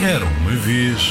[0.00, 1.10] Era uma vez.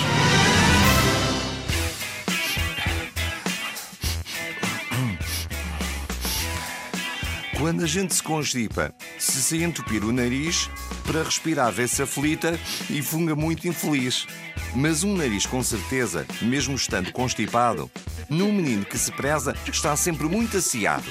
[7.58, 10.70] Quando a gente se constipa, se se entupir o nariz,
[11.04, 12.58] para respirar vê-se aflita
[12.89, 14.26] e funga muito infeliz.
[14.73, 17.92] Mas um nariz com certeza, mesmo estando constipado,
[18.30, 21.06] num menino que se preza, está sempre muito aciado.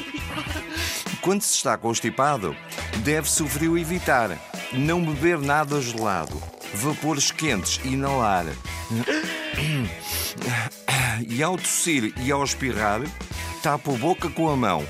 [1.21, 2.57] Quando se está constipado,
[3.05, 4.31] deve-se o frio evitar,
[4.73, 6.43] não beber nada gelado,
[6.75, 8.47] vapores quentes inalar.
[11.29, 13.01] E ao tossir e ao espirrar,
[13.63, 14.87] tapa a boca com a mão,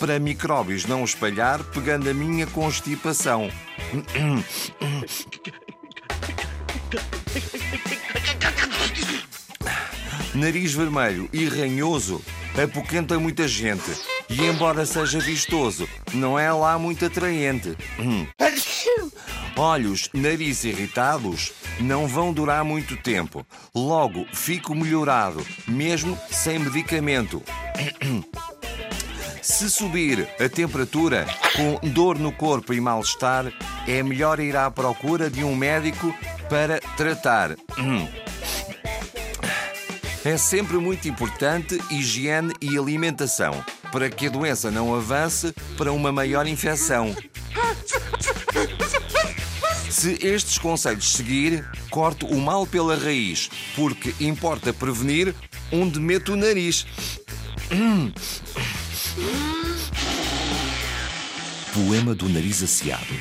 [0.00, 3.50] para micróbios não espalhar, pegando a minha constipação.
[10.34, 12.22] Nariz vermelho e ranhoso
[12.62, 14.15] apoquenta muita gente.
[14.28, 17.76] E embora seja vistoso, não é lá muito atraente.
[19.56, 23.46] Olhos, nariz irritados não vão durar muito tempo.
[23.74, 27.42] Logo, fico melhorado, mesmo sem medicamento.
[29.40, 33.52] Se subir a temperatura com dor no corpo e mal-estar,
[33.86, 36.12] é melhor ir à procura de um médico
[36.50, 37.56] para tratar.
[40.24, 43.64] É sempre muito importante higiene e alimentação
[43.96, 47.16] para que a doença não avance para uma maior infecção.
[49.88, 55.34] Se estes conselhos seguir, corto o mal pela raiz, porque importa prevenir
[55.72, 56.86] onde meto o nariz.
[61.72, 63.14] Poema do Nariz Aciado,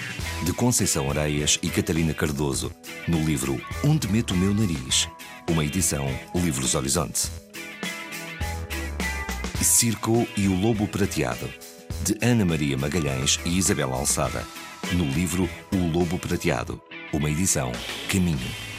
[0.44, 2.70] de Conceição Areias e Catarina Cardoso,
[3.08, 5.08] no livro Onde Meto o Meu Nariz,
[5.50, 7.45] uma edição Livros Horizonte.
[9.64, 11.50] Circo e o Lobo Prateado,
[12.04, 14.44] de Ana Maria Magalhães e Isabel Alçada,
[14.94, 16.82] no livro O Lobo Prateado,
[17.14, 17.72] uma edição
[18.12, 18.75] Caminho.